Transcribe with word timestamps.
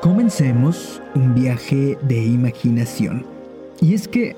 Comencemos 0.00 1.02
un 1.14 1.34
viaje 1.34 1.98
de 2.08 2.24
imaginación. 2.24 3.26
Y 3.82 3.92
es 3.92 4.08
que 4.08 4.34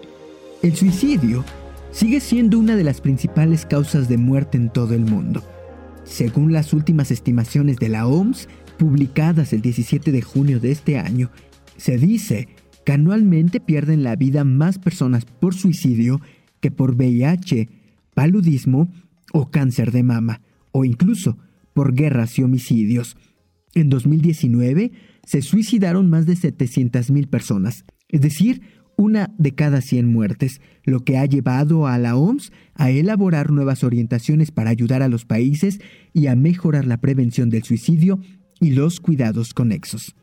el 0.61 0.75
suicidio 0.75 1.45
sigue 1.93 2.19
siendo 2.19 2.59
una 2.59 2.75
de 2.75 2.83
las 2.83 3.01
principales 3.01 3.65
causas 3.65 4.09
de 4.09 4.19
muerte 4.19 4.59
en 4.59 4.71
todo 4.71 4.93
el 4.95 5.05
mundo. 5.05 5.41
Según 6.03 6.53
las 6.53 6.73
últimas 6.73 7.13
estimaciones 7.13 7.77
de 7.77 7.91
la 7.91 8.09
OMS, 8.09 8.49
publicadas 8.77 9.53
el 9.53 9.63
17 9.63 10.11
de 10.11 10.21
junio 10.21 10.59
de 10.59 10.73
este 10.73 10.99
año, 10.99 11.31
se 11.77 11.97
dice 11.97 12.49
que 12.85 12.95
anualmente 12.95 13.61
pierden 13.61 14.03
la 14.03 14.17
vida 14.17 14.43
más 14.43 14.81
personas 14.81 15.27
por 15.27 15.55
suicidio 15.55 16.21
que 16.59 16.73
por 16.73 16.97
VIH, 16.97 17.69
paludismo 18.15 18.93
o 19.33 19.49
cáncer 19.53 19.93
de 19.93 20.03
mama, 20.03 20.41
o 20.73 20.85
incluso 20.85 21.39
por 21.73 21.95
guerras 21.95 22.37
y 22.41 22.43
homicidios. 22.43 23.17
En 23.75 23.89
2019 23.89 24.93
se 25.25 25.43
suicidaron 25.43 26.11
más 26.11 26.27
de 26.27 26.35
700.000 26.35 27.29
personas, 27.29 27.85
es 28.09 28.21
decir, 28.21 28.63
una 28.97 29.35
de 29.39 29.55
cada 29.55 29.81
100 29.81 30.07
muertes, 30.07 30.61
lo 30.85 31.01
que 31.01 31.19
ha 31.19 31.25
llevado 31.25 31.87
a 31.87 31.99
la 31.99 32.17
OMS 32.17 32.53
a 32.75 32.91
elaborar 32.91 33.51
nuevas 33.51 33.85
orientaciones 33.85 34.51
para 34.51 34.71
ayudar 34.71 35.03
a 35.03 35.09
los 35.09 35.25
países 35.25 35.81
y 36.13 36.27
a 36.27 36.37
mejorar 36.37 36.87
la 36.87 37.01
prevención 37.01 37.51
del 37.51 37.63
suicidio 37.63 38.21
y 38.61 38.71
los 38.71 39.01
cuidados 39.01 39.55
conexos. 39.55 40.15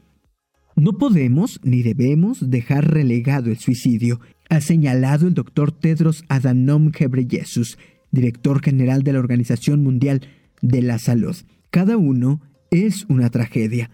No 0.75 0.97
podemos 0.97 1.59
ni 1.63 1.81
debemos 1.81 2.49
dejar 2.49 2.93
relegado 2.93 3.49
el 3.49 3.57
suicidio, 3.57 4.21
ha 4.49 4.61
señalado 4.61 5.27
el 5.27 5.33
doctor 5.33 5.71
Tedros 5.71 6.23
Adhanom 6.29 6.91
Ghebreyesus, 6.91 7.77
director 8.11 8.61
general 8.61 9.03
de 9.03 9.13
la 9.13 9.19
Organización 9.19 9.83
Mundial 9.83 10.21
de 10.61 10.81
la 10.81 10.99
Salud. 10.99 11.35
Cada 11.69 11.97
uno 11.97 12.41
es 12.71 13.05
una 13.09 13.29
tragedia. 13.29 13.89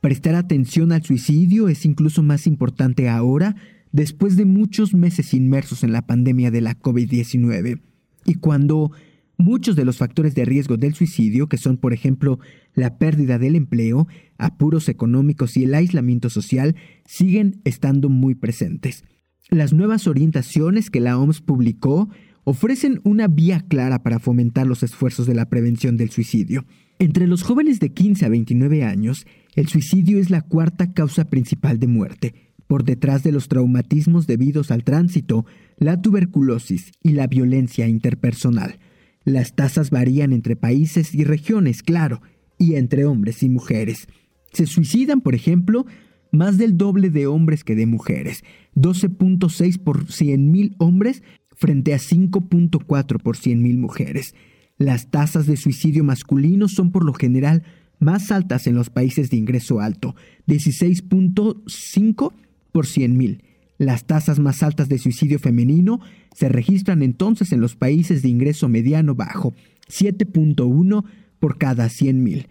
Prestar 0.00 0.34
atención 0.34 0.92
al 0.92 1.02
suicidio 1.02 1.68
es 1.68 1.84
incluso 1.84 2.22
más 2.22 2.46
importante 2.46 3.08
ahora 3.08 3.56
después 3.92 4.36
de 4.36 4.44
muchos 4.44 4.94
meses 4.94 5.32
inmersos 5.34 5.82
en 5.82 5.92
la 5.92 6.06
pandemia 6.06 6.50
de 6.50 6.60
la 6.60 6.78
COVID-19 6.78 7.80
y 8.24 8.34
cuando 8.34 8.92
muchos 9.38 9.76
de 9.76 9.84
los 9.84 9.98
factores 9.98 10.34
de 10.34 10.44
riesgo 10.44 10.76
del 10.76 10.94
suicidio, 10.94 11.48
que 11.48 11.56
son 11.56 11.76
por 11.76 11.92
ejemplo 11.92 12.38
la 12.74 12.98
pérdida 12.98 13.38
del 13.38 13.56
empleo, 13.56 14.06
apuros 14.38 14.88
económicos 14.88 15.56
y 15.56 15.64
el 15.64 15.74
aislamiento 15.74 16.30
social, 16.30 16.76
siguen 17.04 17.60
estando 17.64 18.08
muy 18.08 18.34
presentes. 18.34 19.04
Las 19.48 19.72
nuevas 19.72 20.06
orientaciones 20.06 20.90
que 20.90 21.00
la 21.00 21.18
OMS 21.18 21.40
publicó 21.40 22.08
ofrecen 22.44 23.00
una 23.04 23.28
vía 23.28 23.60
clara 23.60 24.02
para 24.02 24.18
fomentar 24.18 24.66
los 24.66 24.82
esfuerzos 24.82 25.26
de 25.26 25.34
la 25.34 25.48
prevención 25.48 25.96
del 25.96 26.10
suicidio. 26.10 26.64
Entre 26.98 27.26
los 27.26 27.42
jóvenes 27.42 27.78
de 27.78 27.90
15 27.92 28.24
a 28.24 28.28
29 28.30 28.82
años, 28.82 29.26
el 29.54 29.68
suicidio 29.68 30.18
es 30.18 30.30
la 30.30 30.40
cuarta 30.40 30.94
causa 30.94 31.26
principal 31.26 31.78
de 31.78 31.86
muerte, 31.88 32.34
por 32.66 32.84
detrás 32.84 33.22
de 33.22 33.32
los 33.32 33.48
traumatismos 33.48 34.26
debidos 34.26 34.70
al 34.70 34.82
tránsito, 34.82 35.44
la 35.76 36.00
tuberculosis 36.00 36.92
y 37.02 37.10
la 37.10 37.26
violencia 37.26 37.86
interpersonal. 37.86 38.78
Las 39.24 39.54
tasas 39.54 39.90
varían 39.90 40.32
entre 40.32 40.56
países 40.56 41.14
y 41.14 41.24
regiones, 41.24 41.82
claro, 41.82 42.22
y 42.58 42.76
entre 42.76 43.04
hombres 43.04 43.42
y 43.42 43.50
mujeres. 43.50 44.08
Se 44.52 44.66
suicidan, 44.66 45.20
por 45.20 45.34
ejemplo, 45.34 45.84
más 46.32 46.56
del 46.56 46.78
doble 46.78 47.10
de 47.10 47.26
hombres 47.26 47.62
que 47.62 47.74
de 47.74 47.86
mujeres, 47.86 48.42
12.6 48.74 49.78
por 49.78 50.06
100.000 50.06 50.76
hombres 50.78 51.22
frente 51.54 51.92
a 51.92 51.98
5.4 51.98 53.20
por 53.20 53.36
100.000 53.36 53.78
mujeres. 53.78 54.34
Las 54.78 55.10
tasas 55.10 55.46
de 55.46 55.56
suicidio 55.56 56.04
masculino 56.04 56.68
son 56.68 56.92
por 56.92 57.04
lo 57.04 57.14
general 57.14 57.62
más 57.98 58.30
altas 58.30 58.66
en 58.66 58.74
los 58.74 58.90
países 58.90 59.30
de 59.30 59.38
ingreso 59.38 59.80
alto, 59.80 60.14
16.5 60.46 62.32
por 62.72 62.86
100.000. 62.86 63.40
Las 63.78 64.04
tasas 64.06 64.38
más 64.38 64.62
altas 64.62 64.88
de 64.88 64.98
suicidio 64.98 65.38
femenino 65.38 66.00
se 66.34 66.48
registran 66.48 67.02
entonces 67.02 67.52
en 67.52 67.60
los 67.60 67.74
países 67.74 68.22
de 68.22 68.28
ingreso 68.28 68.68
mediano 68.68 69.14
bajo, 69.14 69.54
7.1 69.88 71.04
por 71.38 71.58
cada 71.58 71.86
100.000. 71.86 72.46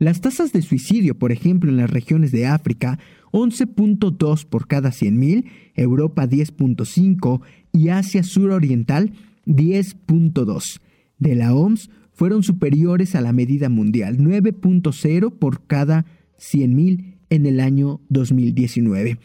Las 0.00 0.20
tasas 0.20 0.52
de 0.52 0.62
suicidio, 0.62 1.18
por 1.18 1.32
ejemplo, 1.32 1.70
en 1.70 1.76
las 1.76 1.90
regiones 1.90 2.30
de 2.30 2.46
África, 2.46 2.98
11.2 3.32 4.46
por 4.46 4.66
cada 4.66 4.90
100.000, 4.90 5.44
Europa 5.74 6.26
10.5 6.26 7.40
y 7.72 7.88
Asia 7.88 8.22
suroriental 8.22 9.12
10.2. 9.46 10.80
De 11.18 11.34
la 11.34 11.54
OMS 11.54 11.90
fueron 12.12 12.42
superiores 12.42 13.14
a 13.14 13.20
la 13.20 13.32
medida 13.32 13.68
mundial, 13.68 14.18
9.0 14.18 15.38
por 15.38 15.66
cada 15.66 16.04
100.000 16.38 17.18
en 17.30 17.46
el 17.46 17.60
año 17.60 18.00
2019. 18.08 19.18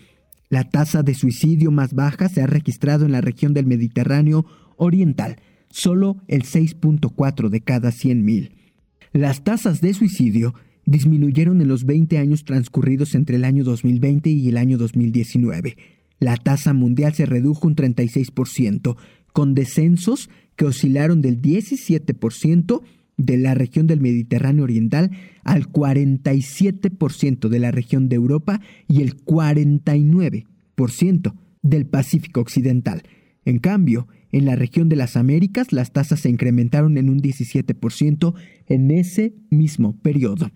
La 0.50 0.70
tasa 0.70 1.02
de 1.02 1.16
suicidio 1.16 1.72
más 1.72 1.94
baja 1.94 2.30
se 2.30 2.42
ha 2.42 2.48
registrado 2.48 3.06
en 3.06 3.12
la 3.12 3.22
región 3.22 3.54
del 3.54 3.66
Mediterráneo 3.66 4.46
Oriental, 4.78 5.38
solo 5.70 6.18
el 6.28 6.44
6.4 6.44 7.50
de 7.50 7.62
cada 7.62 7.90
100.000. 7.90 8.52
Las 9.14 9.44
tasas 9.44 9.82
de 9.82 9.94
suicidio 9.94 10.54
disminuyeron 10.86 11.62
en 11.62 11.68
los 11.68 11.86
20 11.86 12.18
años 12.18 12.46
transcurridos 12.46 13.16
entre 13.16 13.38
el 13.38 13.46
año 13.46 13.64
2020 13.64 14.30
y 14.30 14.50
el 14.50 14.58
año 14.58 14.78
2019. 14.78 15.78
La 16.20 16.38
tasa 16.38 16.74
mundial 16.74 17.14
se 17.14 17.26
redujo 17.26 17.68
un 17.68 17.76
36%, 17.76 18.96
con 19.32 19.56
descensos 19.56 20.30
que 20.56 20.66
oscilaron 20.66 21.22
del 21.22 21.42
17% 21.42 22.82
de 23.18 23.38
la 23.38 23.54
región 23.54 23.88
del 23.88 24.02
Mediterráneo 24.02 24.64
Oriental 24.64 25.12
al 25.44 25.72
47% 25.72 27.48
de 27.48 27.60
la 27.60 27.72
región 27.72 28.10
de 28.10 28.16
Europa 28.16 28.62
y 28.88 29.02
el 29.02 29.24
49% 29.24 31.36
del 31.62 31.86
Pacífico 31.86 32.42
Occidental. 32.42 33.04
En 33.46 33.60
cambio, 33.60 34.08
en 34.32 34.46
la 34.46 34.56
región 34.56 34.90
de 34.90 34.96
las 34.96 35.16
Américas 35.16 35.72
las 35.72 35.92
tasas 35.92 36.22
se 36.22 36.30
incrementaron 36.30 36.98
en 36.98 37.10
un 37.10 37.22
17% 37.22 38.34
en 38.68 38.92
ese 38.92 39.36
mismo 39.50 40.00
periodo. 40.02 40.50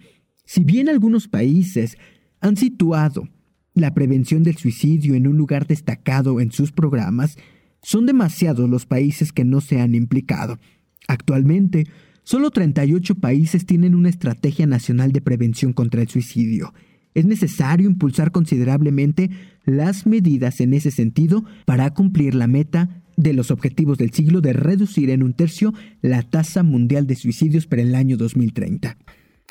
Si 0.46 0.64
bien 0.64 0.90
algunos 0.90 1.28
países 1.28 1.98
han 2.40 2.58
situado 2.58 3.30
la 3.74 3.94
prevención 3.94 4.44
del 4.44 4.58
suicidio 4.58 5.16
en 5.16 5.28
un 5.28 5.38
lugar 5.38 5.68
destacado 5.68 6.42
en 6.42 6.52
sus 6.52 6.72
programas, 6.72 7.38
son 7.82 8.06
demasiados 8.06 8.70
los 8.70 8.86
países 8.86 9.32
que 9.32 9.46
no 9.46 9.62
se 9.62 9.80
han 9.80 9.96
implicado. 9.96 10.60
Actualmente, 11.08 11.86
Solo 12.28 12.52
38 12.52 13.16
países 13.16 13.66
tienen 13.66 13.96
una 13.96 14.10
estrategia 14.10 14.68
nacional 14.68 15.14
de 15.14 15.22
prevención 15.22 15.72
contra 15.72 16.02
el 16.02 16.10
suicidio. 16.10 16.74
Es 17.14 17.24
necesario 17.24 17.90
impulsar 17.90 18.34
considerablemente 18.34 19.30
las 19.64 20.06
medidas 20.06 20.60
en 20.60 20.74
ese 20.74 20.92
sentido 20.92 21.46
para 21.64 21.94
cumplir 21.94 22.36
la 22.36 22.48
meta 22.48 23.02
de 23.16 23.32
los 23.32 23.50
objetivos 23.50 23.98
del 23.98 24.12
siglo 24.12 24.42
de 24.42 24.52
reducir 24.52 25.10
en 25.10 25.24
un 25.24 25.32
tercio 25.32 25.74
la 26.02 26.22
tasa 26.22 26.64
mundial 26.64 27.08
de 27.08 27.16
suicidios 27.16 27.66
para 27.66 27.84
el 27.84 27.96
año 27.96 28.18
2030. 28.18 28.98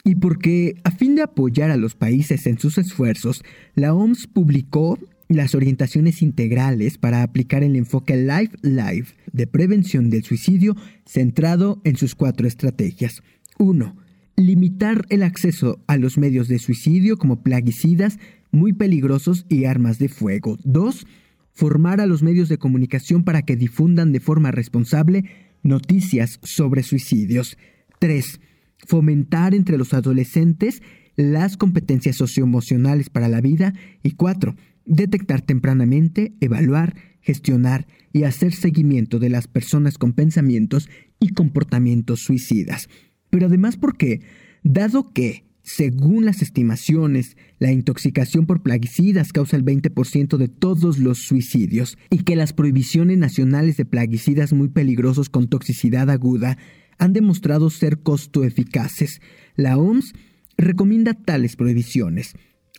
Y 0.05 0.17
porque, 0.17 0.75
a 0.85 0.91
fin 0.91 1.15
de 1.15 1.23
apoyar 1.23 1.71
a 1.71 1.79
los 1.79 1.95
países 1.95 2.47
en 2.47 2.59
sus 2.59 2.77
esfuerzos, 2.77 3.43
la 3.75 3.95
OMS 3.95 4.27
publicó 4.27 4.99
las 5.29 5.55
orientaciones 5.55 6.23
integrales 6.23 6.99
para 6.99 7.23
aplicar 7.23 7.65
el 7.65 7.77
enfoque 7.77 8.17
Life 8.17 8.57
Life 8.63 9.15
de 9.33 9.47
prevención 9.47 10.11
del 10.11 10.23
suicidio 10.23 10.77
centrado 11.05 11.81
en 11.85 11.97
sus 11.97 12.15
cuatro 12.15 12.47
estrategias. 12.47 13.23
1. 13.59 13.97
Limitar 14.37 15.05
el 15.09 15.23
acceso 15.23 15.81
a 15.87 15.97
los 15.97 16.19
medios 16.19 16.49
de 16.49 16.59
suicidio 16.59 17.17
como 17.17 17.43
plaguicidas 17.43 18.19
muy 18.53 18.73
peligrosos 18.73 19.47
y 19.49 19.65
armas 19.65 19.99
de 19.99 20.09
fuego. 20.09 20.59
2. 20.65 21.07
Formar 21.53 22.01
a 22.01 22.07
los 22.07 22.23
medios 22.23 22.49
de 22.49 22.59
comunicación 22.59 23.25
para 23.25 23.43
que 23.43 23.57
difundan 23.57 24.13
de 24.13 24.21
forma 24.21 24.51
responsable 24.53 25.25
noticias 25.63 26.39
sobre 26.43 26.83
suicidios. 26.83 27.57
3. 27.99 28.41
Fomentar 28.87 29.55
entre 29.55 29.79
los 29.79 29.95
adolescentes 29.95 30.83
las 31.17 31.57
competencias 31.57 32.17
socioemocionales 32.17 33.09
para 33.09 33.29
la 33.29 33.41
vida. 33.41 33.73
Y 34.03 34.13
4 34.13 34.55
detectar 34.87 35.43
tempranamente, 35.43 36.35
evaluar, 36.41 36.97
gestionar 37.21 37.87
y 38.13 38.23
hacer 38.23 38.55
seguimiento 38.55 39.19
de 39.19 39.29
las 39.29 39.49
personas 39.49 39.99
con 39.99 40.13
pensamientos 40.13 40.89
y 41.21 41.31
comportamientos 41.31 42.21
suicidas. 42.21 42.89
Pero 43.31 43.47
además 43.47 43.77
porque, 43.77 44.21
dado 44.63 45.13
que, 45.13 45.45
según 45.63 46.25
las 46.25 46.43
estimaciones, 46.43 47.37
la 47.59 47.73
intoxicación 47.73 48.47
por 48.47 48.63
plaguicidas 48.63 49.33
causa 49.33 49.57
el 49.57 49.65
20% 49.65 50.37
de 50.37 50.47
todos 50.47 50.99
los 50.99 51.19
suicidios 51.19 51.99
y 52.09 52.19
que 52.19 52.37
las 52.37 52.53
prohibiciones 52.53 53.19
nacionales 53.19 53.77
de 53.77 53.85
plaguicidas 53.85 54.53
muy 54.53 54.69
peligrosos 54.69 55.29
con 55.29 55.49
toxicidad 55.49 56.09
aguda 56.09 56.57
han 56.99 57.13
demostrado 57.13 57.69
ser 57.71 57.99
costo 57.99 58.45
eficaces, 58.45 59.21
la 59.57 59.77
OMS 59.77 60.15
recomienda 60.57 61.15
tales 61.15 61.57
prohibiciones. 61.57 62.35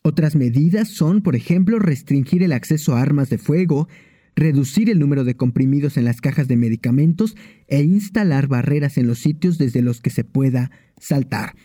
Otras 0.08 0.38
medidas 0.38 0.88
son, 0.88 1.22
por 1.22 1.36
ejemplo, 1.36 1.80
restringir 1.80 2.42
el 2.42 2.54
acceso 2.54 2.96
a 2.96 3.02
armas 3.02 3.30
de 3.30 3.38
fuego, 3.38 3.90
reducir 4.38 4.90
el 4.90 5.00
número 5.00 5.26
de 5.26 5.36
comprimidos 5.36 5.98
en 5.98 6.06
las 6.06 6.22
cajas 6.22 6.48
de 6.48 6.56
medicamentos 6.56 7.36
e 7.68 7.84
instalar 7.84 8.48
barreras 8.48 8.98
en 8.98 9.06
los 9.06 9.20
sitios 9.20 9.58
desde 9.58 9.82
los 9.82 10.00
que 10.00 10.10
se 10.10 10.24
pueda 10.24 10.72
saltar. 10.98 11.56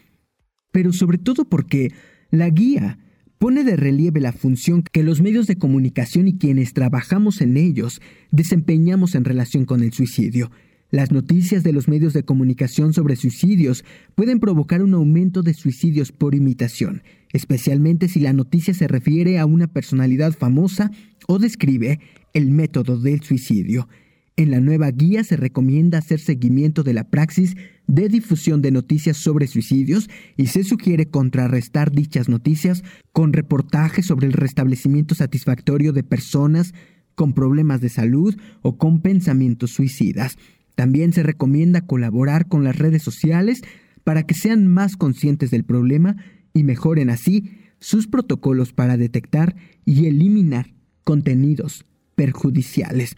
Pero 0.72 0.92
sobre 0.92 1.18
todo 1.18 1.44
porque 1.44 1.92
la 2.32 2.50
guía 2.50 2.98
pone 3.38 3.62
de 3.62 3.76
relieve 3.76 4.18
la 4.18 4.32
función 4.32 4.82
que 4.82 5.04
los 5.04 5.20
medios 5.20 5.46
de 5.46 5.56
comunicación 5.56 6.26
y 6.26 6.36
quienes 6.36 6.72
trabajamos 6.72 7.42
en 7.42 7.56
ellos 7.56 8.00
desempeñamos 8.32 9.14
en 9.14 9.24
relación 9.24 9.66
con 9.66 9.84
el 9.84 9.92
suicidio. 9.92 10.50
Las 10.92 11.10
noticias 11.10 11.62
de 11.62 11.72
los 11.72 11.88
medios 11.88 12.12
de 12.12 12.22
comunicación 12.22 12.92
sobre 12.92 13.16
suicidios 13.16 13.82
pueden 14.14 14.40
provocar 14.40 14.82
un 14.82 14.92
aumento 14.92 15.42
de 15.42 15.54
suicidios 15.54 16.12
por 16.12 16.34
imitación, 16.34 17.02
especialmente 17.32 18.08
si 18.08 18.20
la 18.20 18.34
noticia 18.34 18.74
se 18.74 18.88
refiere 18.88 19.38
a 19.38 19.46
una 19.46 19.68
personalidad 19.68 20.34
famosa 20.34 20.90
o 21.26 21.38
describe 21.38 21.98
el 22.34 22.50
método 22.50 22.98
del 22.98 23.22
suicidio. 23.22 23.88
En 24.36 24.50
la 24.50 24.60
nueva 24.60 24.90
guía 24.90 25.24
se 25.24 25.38
recomienda 25.38 25.96
hacer 25.96 26.20
seguimiento 26.20 26.82
de 26.82 26.92
la 26.92 27.04
praxis 27.04 27.56
de 27.86 28.10
difusión 28.10 28.60
de 28.60 28.70
noticias 28.70 29.16
sobre 29.16 29.46
suicidios 29.46 30.10
y 30.36 30.48
se 30.48 30.62
sugiere 30.62 31.06
contrarrestar 31.06 31.90
dichas 31.90 32.28
noticias 32.28 32.84
con 33.12 33.32
reportajes 33.32 34.04
sobre 34.04 34.26
el 34.26 34.34
restablecimiento 34.34 35.14
satisfactorio 35.14 35.94
de 35.94 36.02
personas 36.02 36.74
con 37.14 37.32
problemas 37.32 37.80
de 37.80 37.88
salud 37.88 38.36
o 38.60 38.76
con 38.76 39.00
pensamientos 39.00 39.70
suicidas. 39.70 40.36
También 40.74 41.12
se 41.12 41.22
recomienda 41.22 41.82
colaborar 41.82 42.48
con 42.48 42.64
las 42.64 42.76
redes 42.76 43.02
sociales 43.02 43.62
para 44.04 44.24
que 44.24 44.34
sean 44.34 44.66
más 44.66 44.96
conscientes 44.96 45.50
del 45.50 45.64
problema 45.64 46.16
y 46.54 46.64
mejoren 46.64 47.10
así 47.10 47.58
sus 47.78 48.06
protocolos 48.06 48.72
para 48.72 48.96
detectar 48.96 49.56
y 49.84 50.06
eliminar 50.06 50.72
contenidos 51.04 51.84
perjudiciales. 52.14 53.16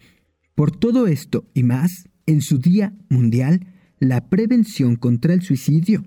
Por 0.54 0.70
todo 0.70 1.06
esto 1.06 1.44
y 1.54 1.62
más, 1.62 2.08
en 2.26 2.40
su 2.40 2.58
Día 2.58 2.94
Mundial, 3.08 3.66
la 3.98 4.28
prevención 4.28 4.96
contra 4.96 5.34
el 5.34 5.42
suicidio 5.42 6.04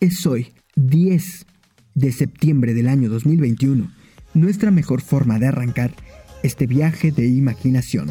es 0.00 0.26
hoy, 0.26 0.48
10 0.76 1.46
de 1.94 2.12
septiembre 2.12 2.74
del 2.74 2.88
año 2.88 3.08
2021, 3.08 3.90
nuestra 4.34 4.70
mejor 4.70 5.00
forma 5.00 5.38
de 5.38 5.46
arrancar 5.46 5.94
este 6.42 6.66
viaje 6.66 7.10
de 7.10 7.26
imaginación 7.26 8.10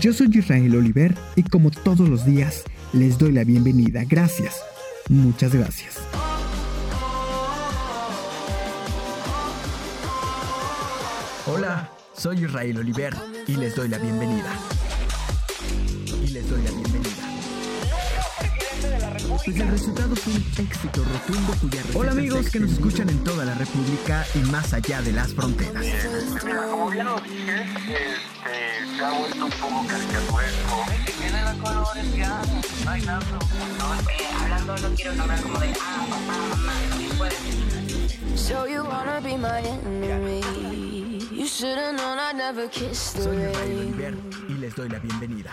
yo 0.00 0.12
soy 0.12 0.28
Israel 0.32 0.74
Oliver 0.76 1.14
y 1.36 1.42
como 1.42 1.70
todos 1.70 2.08
los 2.08 2.24
días 2.24 2.64
les 2.92 3.18
doy 3.18 3.32
la 3.32 3.44
bienvenida. 3.44 4.04
Gracias. 4.04 4.62
Muchas 5.08 5.54
gracias. 5.54 5.98
Hola, 11.46 11.90
soy 12.16 12.44
Israel 12.44 12.78
Oliver 12.78 13.14
y 13.46 13.56
les 13.56 13.76
doy 13.76 13.88
la 13.88 13.98
bienvenida. 13.98 14.50
Y 16.22 16.28
les 16.28 16.48
doy 16.48 16.62
la 16.62 16.70
bienvenida. 16.70 16.83
Pues 19.44 19.58
el 19.58 19.68
resultado 19.68 20.16
fue 20.16 20.32
un 20.32 20.66
éxito 20.66 21.04
rotundo 21.04 21.54
cuya 21.60 21.82
Hola 21.94 22.12
amigos 22.12 22.48
que 22.48 22.60
nos 22.60 22.72
escuchan 22.72 23.10
en 23.10 23.22
toda 23.24 23.44
la 23.44 23.52
República 23.54 24.24
y 24.34 24.38
más 24.50 24.72
allá 24.72 25.02
de 25.02 25.12
las 25.12 25.34
fronteras. 25.34 25.84
Como 26.40 26.90
bien 26.90 27.04
lo 27.04 27.20
dije, 27.20 27.62
este, 27.62 28.96
se 28.96 29.04
ha 29.04 29.18
vuelto 29.18 29.44
un 29.44 29.50
poco 29.50 29.86
caricaturesco. 29.86 30.86
Hablando 34.40 34.76
no 34.78 34.94
quiero 34.94 35.14
nombrar 35.14 35.42
como 35.42 35.58
de 35.58 35.72
ah, 35.78 36.06
papá, 36.08 36.38
mamá, 36.48 36.72
no 36.90 37.18
puede. 37.18 37.36
So 38.36 38.66
you 38.66 38.82
wanna 38.82 39.20
be 39.20 39.36
my 39.36 39.60
enemy. 39.60 40.40
You 41.30 41.46
should've 41.46 41.94
known 41.96 42.18
I'd 42.18 42.36
never 42.36 42.66
kiss 42.68 43.12
the 43.12 43.22
Soy 43.22 43.36
rain. 43.36 43.52
Oliver 43.54 44.14
y 44.48 44.54
les 44.54 44.74
doy 44.74 44.88
la 44.88 44.98
bienvenida. 45.00 45.52